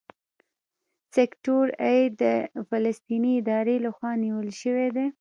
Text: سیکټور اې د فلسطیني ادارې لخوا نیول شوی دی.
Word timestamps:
سیکټور 1.13 1.67
اې 1.85 1.99
د 2.21 2.23
فلسطیني 2.69 3.31
ادارې 3.41 3.75
لخوا 3.85 4.11
نیول 4.23 4.49
شوی 4.61 4.87
دی. 4.95 5.05